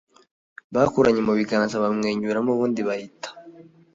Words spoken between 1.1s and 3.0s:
mu biganza bamwenyuramo ubundi